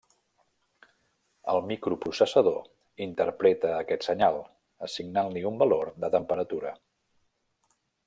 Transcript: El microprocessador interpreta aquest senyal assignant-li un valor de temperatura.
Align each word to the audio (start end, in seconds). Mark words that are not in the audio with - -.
El 1.53 1.61
microprocessador 1.71 2.57
interpreta 3.07 3.75
aquest 3.83 4.09
senyal 4.09 4.41
assignant-li 4.89 5.47
un 5.53 5.63
valor 5.65 5.97
de 6.07 6.15
temperatura. 6.19 6.77